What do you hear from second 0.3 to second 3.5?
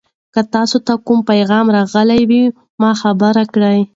که تاسي ته کوم پیغام راغی ما خبر